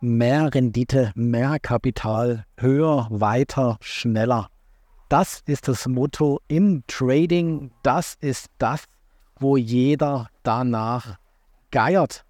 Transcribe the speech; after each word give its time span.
mehr 0.00 0.54
Rendite, 0.54 1.12
mehr 1.14 1.58
Kapital, 1.58 2.44
höher, 2.56 3.06
weiter, 3.10 3.78
schneller. 3.80 4.48
Das 5.08 5.42
ist 5.46 5.68
das 5.68 5.86
Motto 5.86 6.40
im 6.48 6.84
Trading. 6.86 7.72
Das 7.82 8.16
ist 8.20 8.46
das, 8.58 8.84
wo 9.38 9.56
jeder 9.56 10.28
danach 10.42 11.18
geiert. 11.70 12.24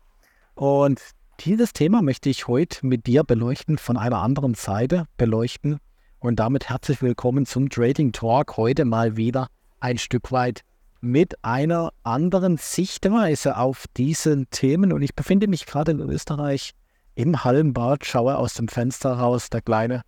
Und 0.55 1.01
dieses 1.41 1.73
Thema 1.73 2.03
möchte 2.03 2.29
ich 2.29 2.49
heute 2.49 2.87
mit 2.87 3.07
dir 3.07 3.25
beleuchten, 3.25 3.79
von 3.79 3.97
einer 3.97 4.19
anderen 4.23 4.55
Seite 4.55 5.07
beleuchten. 5.17 5.79
Und 6.19 6.41
damit 6.41 6.69
herzlich 6.69 7.01
willkommen 7.01 7.47
zum 7.47 7.71
Trading 7.71 8.13
Talk. 8.13 8.57
Heute 8.57 8.85
mal 8.85 9.17
wieder 9.17 9.49
ein 9.79 9.97
Stück 9.97 10.33
weit 10.33 10.63
mit 11.01 11.43
einer 11.45 11.93
anderen 12.03 12.59
Sichtweise 12.59 13.57
auf 13.57 13.87
diese 13.97 14.47
Themen. 14.47 14.93
Und 14.93 15.03
ich 15.03 15.15
befinde 15.15 15.49
mich 15.49 15.65
gerade 15.67 15.93
in 15.93 16.01
Österreich 16.01 16.73
im 17.15 17.45
Hallenbad, 17.45 18.05
schaue 18.05 18.37
aus 18.37 18.55
dem 18.55 18.69
Fenster 18.69 19.13
raus. 19.13 19.51
Der 19.51 19.63
Kleine 19.63 20.03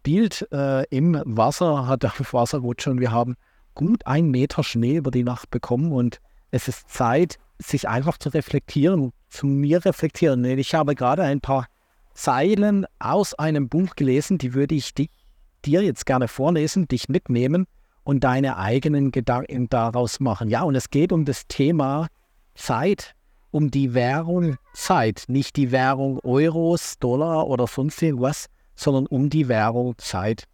spielt 0.00 0.46
äh, 0.52 0.84
im 0.88 1.20
Wasser, 1.24 1.86
hat 1.86 2.04
auf 2.20 2.32
Wasserrutsche 2.32 2.90
und 2.90 3.00
wir 3.00 3.12
haben 3.12 3.36
gut 3.74 4.06
einen 4.06 4.30
Meter 4.30 4.62
Schnee 4.62 4.96
über 4.96 5.10
die 5.10 5.24
Nacht 5.24 5.50
bekommen. 5.50 5.92
Und 5.92 6.20
es 6.50 6.68
ist 6.68 6.88
Zeit, 6.88 7.38
sich 7.58 7.88
einfach 7.88 8.18
zu 8.18 8.30
reflektieren, 8.30 9.12
zu 9.28 9.46
mir 9.46 9.84
reflektieren. 9.84 10.44
Ich 10.44 10.74
habe 10.74 10.94
gerade 10.94 11.22
ein 11.22 11.40
paar 11.40 11.66
Zeilen 12.14 12.86
aus 12.98 13.34
einem 13.34 13.68
Buch 13.68 13.94
gelesen, 13.96 14.38
die 14.38 14.54
würde 14.54 14.74
ich 14.74 14.94
dir 14.94 15.82
jetzt 15.82 16.06
gerne 16.06 16.28
vorlesen, 16.28 16.88
dich 16.88 17.08
mitnehmen 17.08 17.66
und 18.04 18.22
deine 18.22 18.56
eigenen 18.56 19.10
Gedanken 19.10 19.68
daraus 19.68 20.20
machen. 20.20 20.48
Ja, 20.48 20.62
und 20.62 20.76
es 20.76 20.90
geht 20.90 21.12
um 21.12 21.24
das 21.24 21.48
Thema 21.48 22.06
Zeit, 22.54 23.15
um 23.56 23.70
die 23.70 23.94
Währung 23.94 24.58
Zeit, 24.74 25.24
nicht 25.28 25.56
die 25.56 25.72
Währung 25.72 26.20
Euros, 26.22 26.98
Dollar 26.98 27.46
oder 27.46 27.66
sonst 27.66 28.02
irgendwas, 28.02 28.48
sondern 28.74 29.06
um 29.06 29.30
die 29.30 29.48
Währung 29.48 29.96
Zeit. 29.96 30.44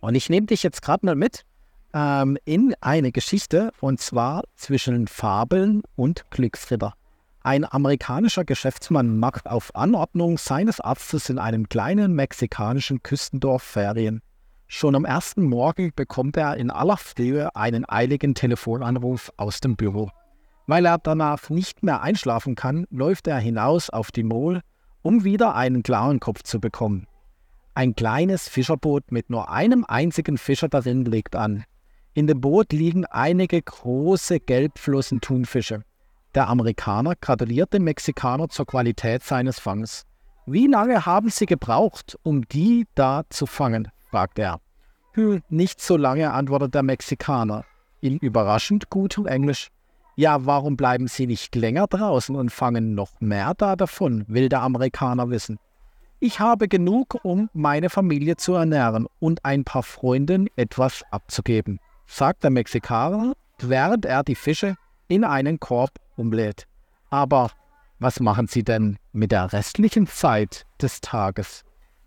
Und 0.00 0.14
ich 0.14 0.28
nehme 0.28 0.46
dich 0.46 0.62
jetzt 0.62 0.82
gerade 0.82 1.06
mal 1.06 1.14
mit 1.14 1.46
ähm, 1.94 2.36
in 2.44 2.74
eine 2.82 3.12
Geschichte 3.12 3.72
und 3.80 4.02
zwar 4.02 4.42
zwischen 4.56 5.08
Fabeln 5.08 5.80
und 5.96 6.30
Glücksritter. 6.30 6.92
Ein 7.44 7.64
amerikanischer 7.64 8.44
Geschäftsmann 8.44 9.16
macht 9.16 9.46
auf 9.46 9.74
Anordnung 9.74 10.36
seines 10.36 10.80
Arztes 10.80 11.30
in 11.30 11.38
einem 11.38 11.70
kleinen 11.70 12.12
mexikanischen 12.12 13.02
Küstendorf 13.02 13.62
Ferien. 13.62 14.20
Schon 14.66 14.94
am 14.96 15.06
ersten 15.06 15.44
Morgen 15.44 15.92
bekommt 15.96 16.36
er 16.36 16.58
in 16.58 16.70
aller 16.70 16.98
Frühe 16.98 17.56
einen 17.56 17.88
eiligen 17.88 18.34
Telefonanruf 18.34 19.32
aus 19.38 19.60
dem 19.60 19.76
Büro. 19.76 20.10
Weil 20.68 20.84
er 20.84 20.98
danach 20.98 21.48
nicht 21.48 21.82
mehr 21.82 22.02
einschlafen 22.02 22.54
kann, 22.54 22.86
läuft 22.90 23.26
er 23.26 23.38
hinaus 23.38 23.88
auf 23.88 24.12
die 24.12 24.22
Mol, 24.22 24.60
um 25.00 25.24
wieder 25.24 25.54
einen 25.54 25.82
klaren 25.82 26.20
Kopf 26.20 26.42
zu 26.42 26.60
bekommen. 26.60 27.06
Ein 27.74 27.96
kleines 27.96 28.50
Fischerboot 28.50 29.10
mit 29.10 29.30
nur 29.30 29.50
einem 29.50 29.86
einzigen 29.88 30.36
Fischer 30.36 30.68
darin 30.68 31.06
legt 31.06 31.34
an. 31.34 31.64
In 32.12 32.26
dem 32.26 32.42
Boot 32.42 32.74
liegen 32.74 33.06
einige 33.06 33.62
große 33.62 34.40
gelbflossen 34.40 35.22
Thunfische. 35.22 35.84
Der 36.34 36.48
Amerikaner 36.48 37.14
gratuliert 37.18 37.72
dem 37.72 37.84
Mexikaner 37.84 38.50
zur 38.50 38.66
Qualität 38.66 39.22
seines 39.22 39.58
Fangs. 39.58 40.02
Wie 40.44 40.66
lange 40.66 41.06
haben 41.06 41.30
Sie 41.30 41.46
gebraucht, 41.46 42.18
um 42.22 42.46
die 42.46 42.86
da 42.94 43.22
zu 43.30 43.46
fangen? 43.46 43.88
fragt 44.10 44.38
er. 44.38 44.60
Hm, 45.14 45.42
nicht 45.48 45.80
so 45.80 45.96
lange, 45.96 46.30
antwortet 46.30 46.74
der 46.74 46.82
Mexikaner. 46.82 47.64
In 48.02 48.18
überraschend 48.18 48.90
gutem 48.90 49.26
Englisch. 49.26 49.70
Ja, 50.18 50.44
warum 50.46 50.76
bleiben 50.76 51.06
Sie 51.06 51.28
nicht 51.28 51.54
länger 51.54 51.86
draußen 51.86 52.34
und 52.34 52.50
fangen 52.50 52.96
noch 52.96 53.20
mehr 53.20 53.54
da 53.54 53.76
davon, 53.76 54.24
will 54.26 54.48
der 54.48 54.62
Amerikaner 54.62 55.30
wissen. 55.30 55.60
Ich 56.18 56.40
habe 56.40 56.66
genug, 56.66 57.20
um 57.22 57.48
meine 57.52 57.88
Familie 57.88 58.36
zu 58.36 58.54
ernähren 58.54 59.06
und 59.20 59.44
ein 59.44 59.62
paar 59.62 59.84
Freunden 59.84 60.48
etwas 60.56 61.04
abzugeben, 61.12 61.78
sagt 62.08 62.42
der 62.42 62.50
Mexikaner, 62.50 63.34
während 63.60 64.06
er 64.06 64.24
die 64.24 64.34
Fische 64.34 64.74
in 65.06 65.22
einen 65.22 65.60
Korb 65.60 65.92
umlädt. 66.16 66.66
Aber 67.10 67.52
was 68.00 68.18
machen 68.18 68.48
Sie 68.48 68.64
denn 68.64 68.98
mit 69.12 69.30
der 69.30 69.52
restlichen 69.52 70.08
Zeit 70.08 70.66
des 70.82 71.00
Tages? 71.00 71.62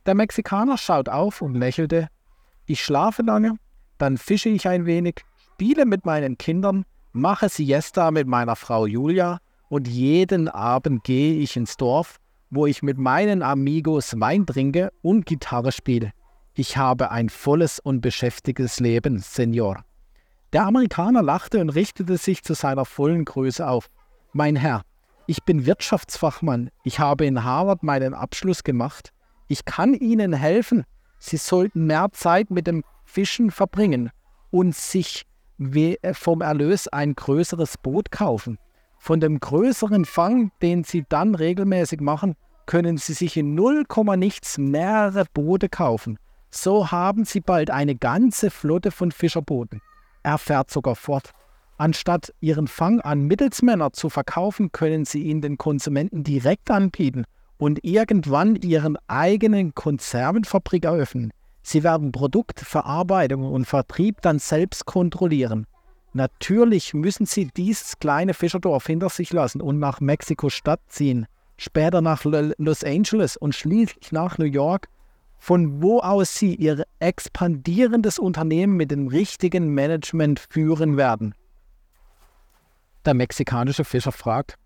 Der 0.06 0.16
Mexikaner 0.16 0.78
schaut 0.78 1.08
auf 1.08 1.42
und 1.42 1.56
lächelte. 1.56 2.10
Ich 2.66 2.84
schlafe 2.84 3.22
lange, 3.22 3.56
dann 3.98 4.18
fische 4.18 4.50
ich 4.50 4.68
ein 4.68 4.86
wenig, 4.86 5.22
spiele 5.54 5.86
mit 5.86 6.06
meinen 6.06 6.38
Kindern, 6.38 6.84
mache 7.14 7.50
Siesta 7.50 8.12
mit 8.12 8.28
meiner 8.28 8.56
Frau 8.56 8.86
Julia 8.86 9.40
und 9.70 9.88
jeden 9.88 10.48
Abend 10.48 11.04
gehe 11.04 11.36
ich 11.36 11.56
ins 11.56 11.78
Dorf, 11.78 12.18
wo 12.50 12.66
ich 12.66 12.84
mit 12.84 12.98
meinen 12.98 13.42
Amigos 13.42 14.20
Wein 14.20 14.46
trinke 14.46 14.92
und 15.02 15.26
Gitarre 15.26 15.72
spiele. 15.72 16.12
Ich 16.54 16.76
habe 16.76 17.12
ein 17.12 17.30
volles 17.30 17.80
und 17.80 18.02
beschäftigtes 18.02 18.80
Leben, 18.80 19.20
Senor. 19.20 19.84
Der 20.52 20.66
Amerikaner 20.66 21.24
lachte 21.24 21.62
und 21.62 21.70
richtete 21.70 22.18
sich 22.18 22.44
zu 22.44 22.54
seiner 22.54 22.84
vollen 22.84 23.24
Größe 23.24 23.66
auf. 23.66 23.88
Mein 24.34 24.58
Herr, 24.58 24.82
ich 25.28 25.44
bin 25.44 25.66
Wirtschaftsfachmann. 25.66 26.70
Ich 26.84 27.00
habe 27.00 27.26
in 27.26 27.46
Harvard 27.46 27.84
meinen 27.84 28.14
Abschluss 28.14 28.64
gemacht. 28.64 29.12
Ich 29.48 29.64
kann 29.64 29.94
Ihnen 29.94 30.34
helfen. 30.34 30.84
Sie 31.20 31.38
sollten 31.38 31.86
mehr 31.86 32.10
Zeit 32.12 32.52
mit 32.52 32.68
dem 32.68 32.84
Fischen 33.06 33.52
verbringen 33.52 34.10
und 34.50 34.76
sich 34.76 35.26
vom 36.14 36.42
Erlös 36.42 36.88
ein 36.88 37.14
größeres 37.16 37.78
Boot 37.78 38.12
kaufen. 38.12 38.58
Von 38.98 39.20
dem 39.20 39.40
größeren 39.40 40.06
Fang, 40.06 40.52
den 40.62 40.84
Sie 40.84 41.06
dann 41.08 41.36
regelmäßig 41.36 42.02
machen, 42.02 42.36
können 42.66 42.98
Sie 42.98 43.14
sich 43.14 43.36
in 43.38 43.56
0, 43.56 43.86
nichts 44.18 44.58
mehrere 44.58 45.26
Boote 45.34 45.70
kaufen. 45.70 46.18
So 46.50 46.92
haben 46.92 47.26
Sie 47.26 47.42
bald 47.42 47.70
eine 47.72 47.96
ganze 47.96 48.50
Flotte 48.50 48.92
von 48.92 49.12
Fischerbooten. 49.12 49.82
Er 50.24 50.38
fährt 50.38 50.70
sogar 50.70 50.96
fort. 50.96 51.32
Anstatt 51.78 52.34
Ihren 52.42 52.68
Fang 52.68 53.02
an 53.02 53.24
Mittelsmänner 53.24 53.92
zu 53.92 54.10
verkaufen, 54.10 54.72
können 54.72 55.06
Sie 55.06 55.24
ihn 55.24 55.42
den 55.42 55.58
Konsumenten 55.58 56.24
direkt 56.24 56.70
anbieten 56.70 57.26
und 57.58 57.84
irgendwann 57.84 58.56
ihren 58.56 58.98
eigenen 59.08 59.76
Konservenfabrik 59.76 60.86
eröffnen. 60.86 61.32
Sie 61.64 61.84
werden 61.84 62.12
Produktverarbeitung 62.12 63.44
und 63.44 63.66
Vertrieb 63.66 64.22
dann 64.22 64.40
selbst 64.40 64.86
kontrollieren. 64.86 65.68
Natürlich 66.14 66.94
müssen 66.94 67.26
sie 67.26 67.46
dieses 67.46 68.00
kleine 68.00 68.34
Fischerdorf 68.34 68.86
hinter 68.88 69.10
sich 69.10 69.32
lassen 69.32 69.62
und 69.62 69.80
nach 69.80 70.02
Mexiko-Stadt 70.02 70.82
ziehen, 70.88 71.28
später 71.58 72.02
nach 72.02 72.26
Los 72.26 72.84
Angeles 72.84 73.38
und 73.38 73.56
schließlich 73.56 74.12
nach 74.12 74.38
New 74.38 74.46
York, 74.46 74.90
von 75.38 75.82
wo 75.82 76.00
aus 76.00 76.36
sie 76.36 76.56
ihr 76.56 76.86
expandierendes 77.00 78.20
Unternehmen 78.20 78.76
mit 78.76 78.92
dem 78.92 79.08
richtigen 79.08 79.70
Management 79.70 80.40
führen 80.40 80.98
werden. 80.98 81.34
Der 83.06 83.14
mexikanische 83.14 83.84
Fischer 83.84 84.12
fragt, 84.12 84.58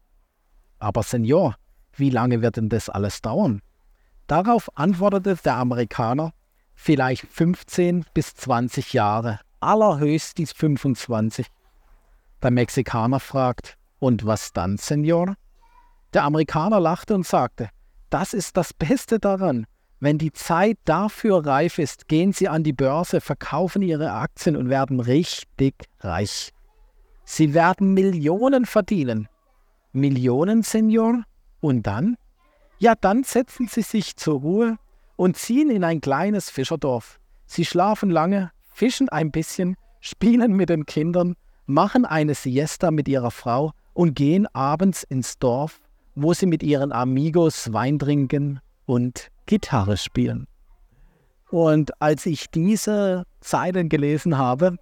aber 0.80 1.04
Senor, 1.04 1.56
wie 1.94 2.10
lange 2.10 2.42
wird 2.42 2.58
denn 2.58 2.70
das 2.70 2.90
alles 2.90 3.22
dauern? 3.22 3.62
Darauf 4.28 4.70
antwortete 4.76 5.38
der 5.46 5.56
Amerikaner, 5.56 6.34
vielleicht 6.76 7.26
15 7.28 8.06
bis 8.14 8.36
20 8.36 8.94
Jahre, 8.94 9.40
allerhöchstens 9.60 10.52
25. 10.52 11.48
Der 12.44 12.52
Mexikaner 12.52 13.20
fragt, 13.20 13.78
und 14.00 14.26
was 14.26 14.54
dann, 14.54 14.78
Senor? 14.78 15.36
Der 16.14 16.24
Amerikaner 16.24 16.80
lachte 16.80 17.16
und 17.16 17.26
sagte, 17.26 17.70
das 18.10 18.34
ist 18.34 18.56
das 18.56 18.74
Beste 18.74 19.20
daran. 19.20 19.66
Wenn 20.00 20.18
die 20.18 20.32
Zeit 20.32 20.78
dafür 20.86 21.46
reif 21.46 21.80
ist, 21.80 22.08
gehen 22.08 22.34
Sie 22.34 22.48
an 22.48 22.64
die 22.64 22.74
Börse, 22.74 23.22
verkaufen 23.22 23.82
Ihre 23.82 24.12
Aktien 24.12 24.56
und 24.56 24.70
werden 24.70 25.00
richtig 25.00 25.74
reich. 26.02 26.52
Sie 27.24 27.54
werden 27.54 27.94
Millionen 27.94 28.66
verdienen. 28.66 29.28
Millionen, 29.94 30.62
Senor? 30.62 31.24
Und 31.62 31.88
dann? 31.88 32.18
Ja, 32.78 32.94
dann 32.94 33.24
setzen 33.24 33.68
sie 33.68 33.82
sich 33.82 34.16
zur 34.18 34.42
Ruhe 34.42 34.78
und 35.16 35.38
ziehen 35.38 35.70
in 35.70 35.84
ein 35.84 36.02
kleines 36.02 36.50
Fischerdorf. 36.50 37.20
Sie 37.46 37.66
schlafen 37.66 38.10
lange, 38.10 38.52
fischen 38.74 39.10
ein 39.10 39.32
bisschen, 39.32 39.76
spielen 40.00 40.54
mit 40.54 40.70
den 40.70 40.86
Kindern, 40.86 41.36
machen 41.66 42.06
eine 42.06 42.36
Siesta 42.36 42.92
mit 42.92 43.08
ihrer 43.08 43.32
Frau 43.32 43.72
und 43.94 44.16
gehen 44.16 44.48
abends 44.54 45.04
ins 45.04 45.40
Dorf, 45.40 45.80
wo 46.16 46.34
sie 46.34 46.46
mit 46.46 46.64
ihren 46.64 46.92
Amigos 46.92 47.72
Wein 47.74 48.00
trinken 48.00 48.60
und 48.86 49.30
Gitarre 49.46 49.98
spielen. 49.98 50.48
Und 51.50 52.02
als 52.02 52.26
ich 52.26 52.50
diese 52.50 53.24
Zeilen 53.40 53.90
gelesen 53.90 54.38
habe, 54.38 54.78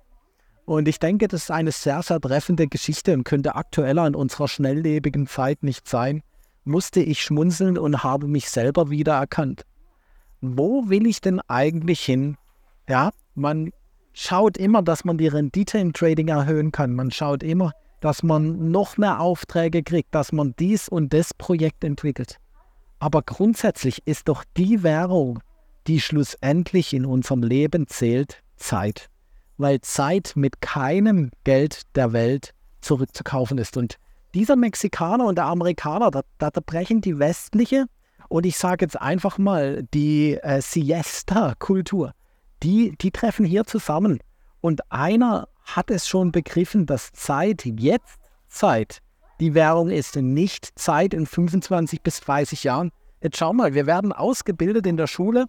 und 0.66 0.88
ich 0.88 0.98
denke, 0.98 1.28
das 1.28 1.44
ist 1.44 1.52
eine 1.52 1.72
sehr, 1.72 2.02
sehr 2.02 2.22
treffende 2.22 2.68
Geschichte 2.68 3.14
und 3.14 3.26
könnte 3.26 3.56
aktueller 3.56 4.08
in 4.08 4.16
unserer 4.16 4.48
schnelllebigen 4.48 5.28
Zeit 5.28 5.62
nicht 5.62 5.88
sein, 5.88 6.24
musste 6.64 7.02
ich 7.02 7.22
schmunzeln 7.22 7.78
und 7.78 8.04
habe 8.04 8.28
mich 8.28 8.50
selber 8.50 8.90
wiedererkannt. 8.90 9.64
Wo 10.46 10.90
will 10.90 11.08
ich 11.08 11.22
denn 11.22 11.40
eigentlich 11.48 12.02
hin? 12.02 12.36
Ja, 12.90 13.12
man 13.34 13.72
schaut 14.12 14.58
immer, 14.58 14.82
dass 14.82 15.06
man 15.06 15.18
die 15.18 15.30
Rendite 15.30 15.78
im 15.78 15.94
Trading 15.94 16.28
erhöhen 16.28 16.74
kann. 16.74 16.94
Man 16.94 17.12
schaut 17.12 17.44
immer, 17.44 17.72
dass 18.02 18.24
man 18.24 18.70
noch 18.70 18.98
mehr 18.98 19.22
Aufträge 19.22 19.84
kriegt, 19.84 20.14
dass 20.14 20.34
man 20.34 20.54
dies 20.60 20.90
und 20.90 21.14
das 21.14 21.34
Projekt 21.34 21.86
entwickelt. 21.86 22.40
Aber 23.00 23.22
grundsätzlich 23.22 24.06
ist 24.06 24.28
doch 24.28 24.44
die 24.58 24.84
Währung, 24.84 25.40
die 25.88 26.02
schlussendlich 26.02 26.94
in 26.94 27.06
unserem 27.06 27.42
Leben 27.42 27.88
zählt, 27.88 28.44
Zeit. 28.58 29.10
Weil 29.56 29.80
Zeit 29.80 30.34
mit 30.36 30.60
keinem 30.60 31.32
Geld 31.46 31.84
der 31.96 32.12
Welt 32.12 32.54
zurückzukaufen 32.82 33.58
ist. 33.60 33.78
Und 33.78 33.96
dieser 34.34 34.58
Mexikaner 34.58 35.26
und 35.26 35.38
der 35.38 35.46
Amerikaner, 35.46 36.12
da, 36.12 36.22
da 36.38 36.50
brechen 36.66 37.00
die 37.00 37.18
westliche 37.18 37.86
und 38.34 38.48
ich 38.48 38.58
sage 38.58 38.84
jetzt 38.84 39.00
einfach 39.00 39.38
mal 39.38 39.84
die 39.94 40.40
äh, 40.42 40.60
Siesta-Kultur, 40.60 42.14
die, 42.64 42.96
die 43.00 43.12
treffen 43.12 43.46
hier 43.46 43.66
zusammen. 43.66 44.22
Und 44.60 44.92
einer 44.92 45.50
hat 45.66 45.92
es 45.92 46.08
schon 46.08 46.32
begriffen, 46.32 46.88
dass 46.88 47.12
Zeit 47.12 47.64
jetzt 47.64 48.18
Zeit 48.48 49.04
die 49.40 49.54
Währung 49.54 49.92
ist, 49.92 50.16
nicht 50.16 50.72
Zeit 50.80 51.14
in 51.14 51.28
25 51.28 52.02
bis 52.02 52.22
30 52.22 52.64
Jahren. 52.64 52.90
Jetzt 53.22 53.38
schau 53.38 53.54
mal, 53.54 53.76
wir 53.76 53.86
werden 53.86 54.12
ausgebildet 54.12 54.88
in 54.88 54.98
der 54.98 55.06
Schule, 55.06 55.46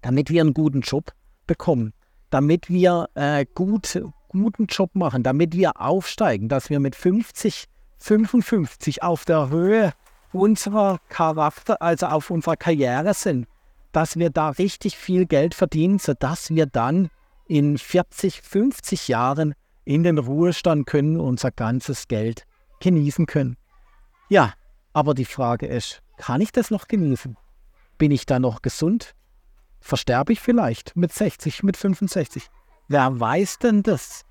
damit 0.00 0.30
wir 0.30 0.40
einen 0.40 0.54
guten 0.54 0.80
Job 0.80 1.12
bekommen, 1.46 1.92
damit 2.30 2.70
wir 2.70 3.10
äh, 3.12 3.44
gut, 3.54 4.02
guten 4.28 4.68
Job 4.68 4.94
machen, 4.94 5.22
damit 5.22 5.54
wir 5.54 5.78
aufsteigen, 5.78 6.48
dass 6.48 6.70
wir 6.70 6.80
mit 6.80 6.96
50, 6.96 7.66
55 7.98 9.02
auf 9.02 9.26
der 9.26 9.50
Höhe 9.50 9.92
unserer 10.32 10.98
Charakter, 11.08 11.80
also 11.82 12.06
auf 12.06 12.30
unserer 12.30 12.56
Karriere 12.56 13.14
sind, 13.14 13.46
dass 13.92 14.16
wir 14.16 14.30
da 14.30 14.50
richtig 14.50 14.96
viel 14.96 15.26
Geld 15.26 15.54
verdienen, 15.54 15.98
sodass 15.98 16.50
wir 16.50 16.66
dann 16.66 17.10
in 17.46 17.78
40, 17.78 18.42
50 18.42 19.08
Jahren 19.08 19.54
in 19.84 20.04
den 20.04 20.18
Ruhestand 20.18 20.86
können, 20.86 21.18
unser 21.18 21.50
ganzes 21.50 22.06
Geld 22.06 22.44
genießen 22.80 23.26
können. 23.26 23.56
Ja, 24.28 24.54
aber 24.92 25.14
die 25.14 25.24
Frage 25.24 25.66
ist, 25.66 26.02
kann 26.16 26.40
ich 26.40 26.52
das 26.52 26.70
noch 26.70 26.86
genießen? 26.86 27.36
Bin 27.98 28.10
ich 28.10 28.26
da 28.26 28.38
noch 28.38 28.62
gesund? 28.62 29.14
Versterbe 29.80 30.32
ich 30.32 30.40
vielleicht 30.40 30.96
mit 30.96 31.12
60, 31.12 31.62
mit 31.62 31.76
65? 31.76 32.48
Wer 32.88 33.18
weiß 33.18 33.58
denn 33.58 33.82
das? 33.82 34.24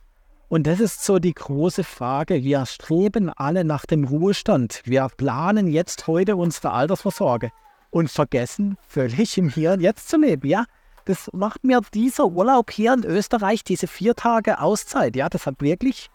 Und 0.50 0.66
das 0.66 0.80
ist 0.80 1.06
so 1.06 1.19
die 1.19 1.36
große 1.36 1.84
Frage. 1.84 2.44
Wir 2.44 2.66
streben 2.66 3.30
alle 3.30 3.63
nach 3.63 3.86
dem 3.86 4.04
Ruhestand. 4.04 4.81
Wir 4.84 5.07
planen 5.16 5.68
jetzt 5.68 6.07
heute 6.07 6.36
unsere 6.36 6.72
Altersvorsorge 6.72 7.51
und 7.92 8.10
vergessen 8.10 8.75
völlig 8.88 9.38
im 9.38 9.50
Hier 9.50 9.74
und 9.74 9.81
Jetzt 9.81 10.10
zu 10.10 10.18
leben. 10.18 10.48
Ja, 10.48 10.66
das 11.06 11.30
macht 11.34 11.63
mir 11.63 11.81
dieser 11.94 12.25
Urlaub 12.25 12.72
hier 12.72 12.94
in 12.94 13.04
Österreich, 13.04 13.63
diese 13.63 13.86
vier 13.86 14.16
Tage 14.16 14.60
Auszeit. 14.60 15.16
Ja, 15.16 15.30
das 15.30 15.46
hat 15.46 15.62
wirklich 15.62 16.10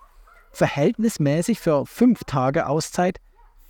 verhältnismäßig 0.50 1.60
für 1.60 1.86
fünf 1.86 2.25
Tage 2.25 2.66
Auszeit 2.66 3.19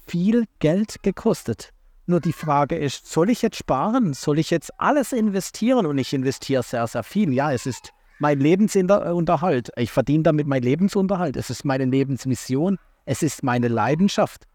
viel 0.07 0.47
Geld 0.59 1.03
gekostet. 1.03 1.71
Nur 2.07 2.21
die 2.21 2.35
Frage 2.35 2.77
ist, 2.77 3.11
soll 3.11 3.31
ich 3.31 3.41
jetzt 3.41 3.57
sparen? 3.57 4.13
Soll 4.13 4.39
ich 4.39 4.51
jetzt 4.51 4.79
alles 4.79 5.13
investieren? 5.13 5.87
Und 5.87 5.97
ich 5.97 6.13
investiere 6.13 6.63
sehr, 6.63 6.87
sehr 6.87 7.03
viel. 7.03 7.33
Ja, 7.33 7.53
es 7.53 7.65
ist 7.65 7.94
mein 8.19 8.41
Lebensunterhalt. 8.41 9.71
Ich 9.77 9.91
verdiene 9.91 10.23
damit 10.23 10.47
meinen 10.47 10.63
Lebensunterhalt. 10.63 11.37
Es 11.37 11.51
ist 11.51 11.65
meine 11.65 11.85
Lebensmission. 11.85 12.79
Es 13.05 13.23
ist 13.23 13.43
meine 13.43 13.69
Leidenschaft. 13.69 14.47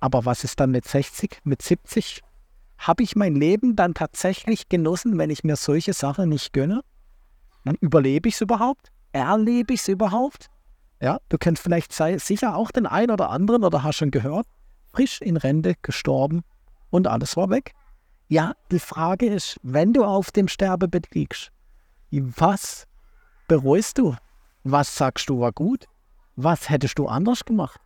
Aber 0.00 0.24
was 0.24 0.44
ist 0.44 0.60
dann 0.60 0.70
mit 0.70 0.86
60, 0.86 1.40
mit 1.44 1.62
70? 1.62 2.22
Habe 2.78 3.02
ich 3.02 3.16
mein 3.16 3.34
Leben 3.34 3.74
dann 3.74 3.94
tatsächlich 3.94 4.68
genossen, 4.68 5.18
wenn 5.18 5.30
ich 5.30 5.42
mir 5.42 5.56
solche 5.56 5.92
Sachen 5.92 6.28
nicht 6.28 6.52
gönne? 6.52 6.82
Dann 7.64 7.76
überlebe 7.80 8.28
ich 8.28 8.36
es 8.36 8.40
überhaupt? 8.40 8.92
Erlebe 9.12 9.74
ich 9.74 9.80
es 9.80 9.88
überhaupt? 9.88 10.48
Ja, 11.00 11.18
du 11.28 11.38
kennst 11.38 11.62
vielleicht 11.62 11.92
sicher 11.92 12.56
auch 12.56 12.70
den 12.70 12.86
einen 12.86 13.10
oder 13.10 13.30
anderen 13.30 13.64
oder 13.64 13.82
hast 13.82 13.96
schon 13.96 14.10
gehört, 14.10 14.46
frisch 14.92 15.20
in 15.20 15.36
Rente 15.36 15.74
gestorben 15.82 16.42
und 16.90 17.06
alles 17.06 17.36
war 17.36 17.50
weg. 17.50 17.72
Ja, 18.28 18.54
die 18.70 18.78
Frage 18.78 19.26
ist, 19.26 19.58
wenn 19.62 19.92
du 19.92 20.04
auf 20.04 20.30
dem 20.30 20.48
Sterbebett 20.48 21.14
liegst, 21.14 21.50
was 22.10 22.86
bereust 23.48 23.98
du? 23.98 24.16
Was 24.64 24.96
sagst 24.96 25.28
du 25.28 25.40
war 25.40 25.52
gut? 25.52 25.86
Was 26.36 26.68
hättest 26.68 26.98
du 26.98 27.06
anders 27.06 27.44
gemacht? 27.44 27.80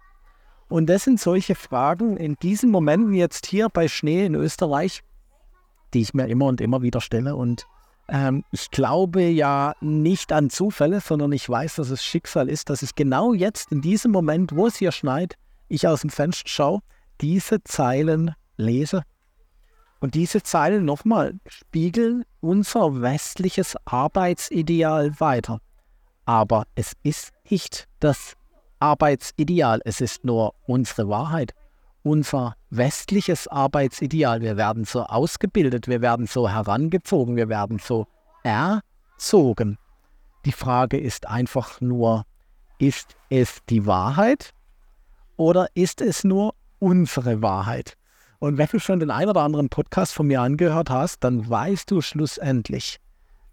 Und 0.68 0.86
das 0.86 1.04
sind 1.04 1.20
solche 1.20 1.54
Fragen 1.54 2.16
in 2.16 2.36
diesen 2.36 2.70
Momenten 2.70 3.14
jetzt 3.14 3.46
hier 3.46 3.68
bei 3.68 3.88
Schnee 3.88 4.24
in 4.24 4.34
Österreich, 4.34 5.02
die 5.92 6.00
ich 6.00 6.14
mir 6.14 6.28
immer 6.28 6.46
und 6.46 6.60
immer 6.60 6.82
wieder 6.82 7.00
stelle. 7.00 7.36
Und 7.36 7.66
ähm, 8.08 8.44
ich 8.52 8.70
glaube 8.70 9.22
ja 9.22 9.74
nicht 9.80 10.32
an 10.32 10.50
Zufälle, 10.50 11.00
sondern 11.00 11.32
ich 11.32 11.48
weiß, 11.48 11.76
dass 11.76 11.90
es 11.90 12.04
Schicksal 12.04 12.48
ist, 12.48 12.70
dass 12.70 12.82
ich 12.82 12.94
genau 12.94 13.34
jetzt 13.34 13.70
in 13.70 13.82
diesem 13.82 14.12
Moment, 14.12 14.54
wo 14.54 14.66
es 14.66 14.76
hier 14.76 14.92
schneit, 14.92 15.36
ich 15.68 15.86
aus 15.86 16.02
dem 16.02 16.10
Fenster 16.10 16.48
schaue, 16.48 16.80
diese 17.20 17.62
Zeilen 17.64 18.34
lese 18.56 19.02
und 20.02 20.16
diese 20.16 20.42
Zeilen 20.42 20.84
nochmal 20.84 21.34
spiegeln 21.46 22.24
unser 22.40 23.00
westliches 23.00 23.76
Arbeitsideal 23.84 25.20
weiter. 25.20 25.60
Aber 26.24 26.64
es 26.74 26.94
ist 27.04 27.30
nicht 27.48 27.88
das 28.00 28.34
Arbeitsideal, 28.80 29.80
es 29.84 30.00
ist 30.00 30.24
nur 30.24 30.54
unsere 30.66 31.08
Wahrheit. 31.08 31.54
Unser 32.02 32.56
westliches 32.70 33.46
Arbeitsideal. 33.46 34.40
Wir 34.40 34.56
werden 34.56 34.84
so 34.84 35.04
ausgebildet, 35.04 35.86
wir 35.86 36.00
werden 36.00 36.26
so 36.26 36.48
herangezogen, 36.48 37.36
wir 37.36 37.48
werden 37.48 37.78
so 37.78 38.08
erzogen. 38.42 39.78
Die 40.44 40.52
Frage 40.52 40.98
ist 40.98 41.28
einfach 41.28 41.80
nur, 41.80 42.24
ist 42.78 43.14
es 43.30 43.60
die 43.68 43.86
Wahrheit 43.86 44.52
oder 45.36 45.68
ist 45.74 46.00
es 46.00 46.24
nur 46.24 46.56
unsere 46.80 47.40
Wahrheit? 47.40 47.96
Und 48.42 48.58
wenn 48.58 48.66
du 48.66 48.80
schon 48.80 48.98
den 48.98 49.12
einen 49.12 49.30
oder 49.30 49.42
anderen 49.42 49.68
Podcast 49.68 50.12
von 50.12 50.26
mir 50.26 50.40
angehört 50.40 50.90
hast, 50.90 51.22
dann 51.22 51.48
weißt 51.48 51.88
du 51.88 52.00
schlussendlich, 52.00 52.98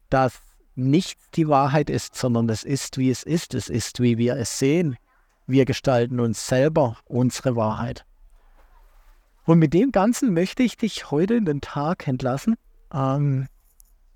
dass 0.10 0.42
nichts 0.74 1.30
die 1.36 1.48
Wahrheit 1.48 1.92
ist, 1.92 2.16
sondern 2.16 2.50
es 2.50 2.64
ist, 2.64 2.98
wie 2.98 3.12
es 3.12 3.22
ist. 3.22 3.54
Es 3.54 3.70
ist, 3.70 4.00
wie 4.02 4.18
wir 4.18 4.36
es 4.38 4.58
sehen. 4.58 4.98
Wir 5.46 5.66
gestalten 5.66 6.20
uns 6.20 6.48
selber 6.48 6.98
unsere 7.06 7.56
Wahrheit. 7.56 8.04
Und 9.46 9.60
mit 9.60 9.76
dem 9.76 9.92
Ganzen 9.92 10.34
möchte 10.34 10.64
ich 10.64 10.76
dich 10.76 11.12
heute 11.12 11.36
in 11.36 11.46
den 11.46 11.62
Tag 11.62 12.08
entlassen. 12.08 12.56
Ähm, 12.92 13.46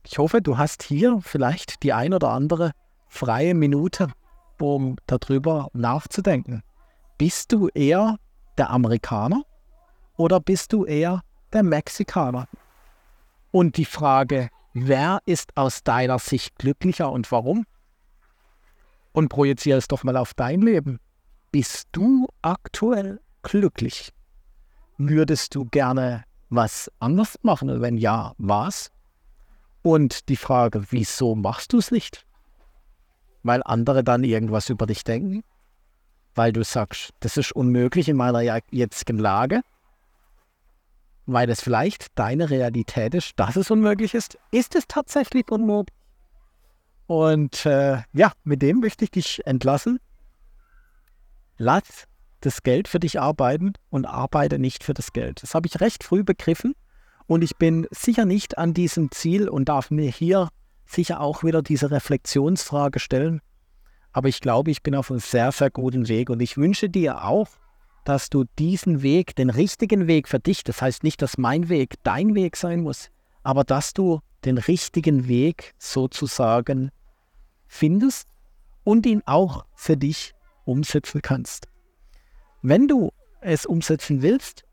ich 0.03 0.17
hoffe, 0.17 0.41
du 0.41 0.57
hast 0.57 0.81
hier 0.81 1.19
vielleicht 1.21 1.83
die 1.83 1.93
ein 1.93 2.15
oder 2.15 2.29
andere 2.29 2.71
freie 3.09 3.53
Minute, 3.53 4.07
um 4.59 4.95
darüber 5.05 5.67
nachzudenken. 5.73 6.63
Bist 7.19 7.51
du 7.51 7.67
eher 7.75 8.17
der 8.57 8.71
Amerikaner 8.71 9.43
oder 10.17 10.39
bist 10.39 10.73
du 10.73 10.85
eher 10.85 11.21
der 11.51 11.63
Mexikaner? 11.63 12.47
Und 13.51 13.77
die 13.77 13.85
Frage, 13.85 14.49
wer 14.73 15.19
ist 15.25 15.55
aus 15.55 15.83
deiner 15.83 16.19
Sicht 16.19 16.57
glücklicher 16.57 17.11
und 17.11 17.31
warum? 17.31 17.65
Und 19.11 19.29
projiziere 19.29 19.77
es 19.77 19.87
doch 19.87 20.03
mal 20.03 20.17
auf 20.17 20.33
dein 20.33 20.61
Leben. 20.61 20.99
Bist 21.51 21.87
du 21.91 22.27
aktuell 22.41 23.19
glücklich? 23.43 24.11
Würdest 24.97 25.53
du 25.53 25.65
gerne 25.65 26.23
was 26.49 26.91
anders 26.99 27.37
machen? 27.43 27.69
Und 27.69 27.81
wenn 27.81 27.97
ja, 27.97 28.33
was? 28.37 28.91
Und 29.83 30.29
die 30.29 30.35
Frage, 30.35 30.85
wieso 30.89 31.35
machst 31.35 31.73
du 31.73 31.77
es 31.77 31.91
nicht? 31.91 32.25
Weil 33.43 33.61
andere 33.65 34.03
dann 34.03 34.23
irgendwas 34.23 34.69
über 34.69 34.87
dich 34.87 35.03
denken? 35.03 35.43
Weil 36.33 36.53
du 36.53 36.63
sagst, 36.63 37.11
das 37.19 37.37
ist 37.37 37.51
unmöglich 37.51 38.09
in 38.09 38.15
meiner 38.15 38.41
jetzigen 38.71 39.19
Lage? 39.19 39.61
Weil 41.25 41.49
es 41.49 41.61
vielleicht 41.61 42.07
deine 42.15 42.49
Realität 42.49 43.13
ist, 43.15 43.33
dass 43.37 43.55
es 43.55 43.71
unmöglich 43.71 44.13
ist, 44.13 44.37
ist 44.51 44.75
es 44.75 44.87
tatsächlich 44.87 45.49
unmöglich. 45.51 45.95
Und 47.05 47.65
äh, 47.65 48.01
ja, 48.13 48.31
mit 48.43 48.61
dem 48.61 48.79
möchte 48.79 49.05
ich 49.05 49.11
dich 49.11 49.45
entlassen. 49.45 49.99
Lass 51.57 52.05
das 52.41 52.63
Geld 52.63 52.87
für 52.87 52.99
dich 52.99 53.19
arbeiten 53.19 53.73
und 53.89 54.05
arbeite 54.05 54.59
nicht 54.59 54.83
für 54.83 54.93
das 54.93 55.13
Geld. 55.13 55.43
Das 55.43 55.55
habe 55.55 55.67
ich 55.67 55.79
recht 55.79 56.03
früh 56.03 56.23
begriffen 56.23 56.73
und 57.25 57.43
ich 57.43 57.57
bin 57.57 57.87
sicher 57.91 58.25
nicht 58.25 58.57
an 58.57 58.73
diesem 58.73 59.11
Ziel 59.11 59.47
und 59.47 59.69
darf 59.69 59.91
mir 59.91 60.09
hier 60.09 60.49
sicher 60.85 61.21
auch 61.21 61.43
wieder 61.43 61.61
diese 61.61 61.91
Reflexionsfrage 61.91 62.99
stellen. 62.99 63.41
Aber 64.11 64.27
ich 64.27 64.41
glaube, 64.41 64.71
ich 64.71 64.83
bin 64.83 64.95
auf 64.95 65.09
einem 65.09 65.19
sehr, 65.19 65.51
sehr 65.51 65.71
guten 65.71 66.07
Weg 66.07 66.29
und 66.29 66.41
ich 66.41 66.57
wünsche 66.57 66.89
dir 66.89 67.23
auch, 67.23 67.47
dass 68.03 68.29
du 68.29 68.45
diesen 68.59 69.01
Weg, 69.01 69.35
den 69.35 69.49
richtigen 69.49 70.07
Weg 70.07 70.27
für 70.27 70.39
dich, 70.39 70.63
das 70.63 70.81
heißt 70.81 71.03
nicht, 71.03 71.21
dass 71.21 71.37
mein 71.37 71.69
Weg 71.69 71.95
dein 72.03 72.35
Weg 72.35 72.57
sein 72.57 72.81
muss, 72.81 73.09
aber 73.43 73.63
dass 73.63 73.93
du 73.93 74.19
den 74.45 74.57
richtigen 74.57 75.27
Weg 75.27 75.73
sozusagen 75.77 76.91
findest 77.67 78.27
und 78.83 79.05
ihn 79.05 79.21
auch 79.25 79.65
für 79.75 79.97
dich 79.97 80.33
umsetzen 80.65 81.21
kannst. 81.21 81.67
Wenn 82.61 82.87
du 82.87 83.11
es 83.41 83.65
umsetzen 83.65 84.21
willst, 84.21 84.63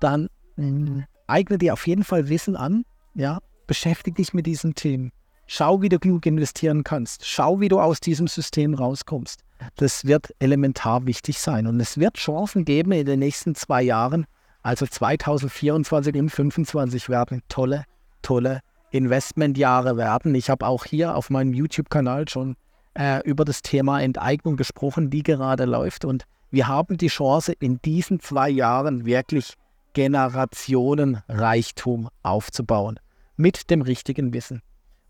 dann 0.00 0.28
äh, 0.56 1.02
eigne 1.26 1.58
dir 1.58 1.72
auf 1.72 1.86
jeden 1.86 2.04
Fall 2.04 2.28
Wissen 2.28 2.56
an, 2.56 2.84
ja, 3.14 3.38
beschäftige 3.66 4.16
dich 4.16 4.34
mit 4.34 4.46
diesen 4.46 4.74
Themen. 4.74 5.12
Schau, 5.46 5.80
wie 5.80 5.88
du 5.88 5.98
genug 5.98 6.26
investieren 6.26 6.82
kannst. 6.82 7.24
Schau, 7.24 7.60
wie 7.60 7.68
du 7.68 7.80
aus 7.80 8.00
diesem 8.00 8.26
System 8.26 8.74
rauskommst. 8.74 9.44
Das 9.76 10.04
wird 10.04 10.34
elementar 10.38 11.06
wichtig 11.06 11.40
sein. 11.40 11.66
Und 11.66 11.80
es 11.80 11.98
wird 11.98 12.16
Chancen 12.16 12.64
geben 12.64 12.92
in 12.92 13.06
den 13.06 13.20
nächsten 13.20 13.54
zwei 13.54 13.82
Jahren, 13.82 14.26
Also 14.62 14.86
2024 14.86 16.16
und 16.16 16.30
2025 16.30 17.08
werden 17.08 17.42
tolle, 17.48 17.84
tolle 18.22 18.60
Investmentjahre 18.90 19.96
werden. 19.96 20.34
Ich 20.34 20.50
habe 20.50 20.66
auch 20.66 20.84
hier 20.84 21.14
auf 21.14 21.30
meinem 21.30 21.52
YouTube-Kanal 21.52 22.28
schon 22.28 22.56
äh, 22.98 23.22
über 23.22 23.44
das 23.44 23.62
Thema 23.62 24.00
Enteignung 24.00 24.56
gesprochen, 24.56 25.10
die 25.10 25.22
gerade 25.22 25.66
läuft. 25.66 26.04
Und 26.04 26.24
wir 26.50 26.66
haben 26.66 26.96
die 26.96 27.06
Chance, 27.08 27.52
in 27.60 27.80
diesen 27.82 28.18
zwei 28.20 28.48
Jahren 28.48 29.04
wirklich 29.04 29.52
Generationenreichtum 29.92 32.08
aufzubauen. 32.22 32.98
Mit 33.36 33.68
dem 33.70 33.82
richtigen 33.82 34.32
Wissen. 34.32 34.62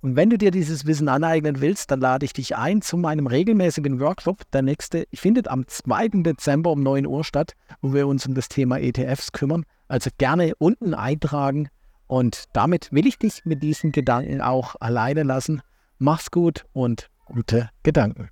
Und 0.07 0.15
wenn 0.15 0.31
du 0.31 0.39
dir 0.39 0.53
dieses 0.53 0.87
Wissen 0.87 1.09
aneignen 1.09 1.61
willst, 1.61 1.91
dann 1.91 2.01
lade 2.01 2.25
ich 2.25 2.33
dich 2.33 2.55
ein 2.55 2.81
zu 2.81 2.97
meinem 2.97 3.27
regelmäßigen 3.27 3.99
Workshop. 3.99 4.49
Der 4.53 4.63
nächste 4.63 5.09
findet 5.13 5.49
am 5.49 5.67
2. 5.67 6.23
Dezember 6.23 6.71
um 6.71 6.81
9 6.85 7.09
Uhr 7.09 7.25
statt, 7.25 7.55
wo 7.81 7.93
wir 7.93 8.07
uns 8.07 8.25
um 8.25 8.35
das 8.35 8.49
Thema 8.49 8.79
ETFs 8.79 9.33
kümmern. 9.33 9.65
Also 9.89 10.11
gerne 10.17 10.53
unten 10.59 10.95
eintragen. 10.95 11.71
Und 12.07 12.45
damit 12.53 12.93
will 12.93 13.09
ich 13.09 13.19
dich 13.19 13.45
mit 13.45 13.65
diesen 13.65 13.91
Gedanken 13.91 14.41
auch 14.41 14.77
alleine 14.79 15.25
lassen. 15.25 15.61
Mach's 15.99 16.31
gut 16.31 16.67
und 16.73 17.11
gute 17.25 17.71
Gedanken. 17.83 18.29